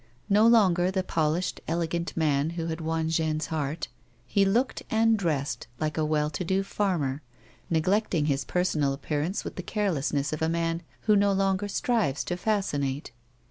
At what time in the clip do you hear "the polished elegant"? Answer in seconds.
0.89-2.17